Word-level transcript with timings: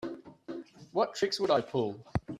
What 0.93 1.13
tricks 1.13 1.39
would 1.39 1.51
I 1.51 1.61
pull? 1.61 2.03